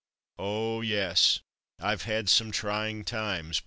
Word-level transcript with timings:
Oh 0.39 0.81
yes, 0.81 1.41
I've 1.79 2.01
had 2.05 2.27
some 2.27 2.49
trying 2.51 3.05
times, 3.05 3.39
believe 3.39 3.53
me 3.53 3.59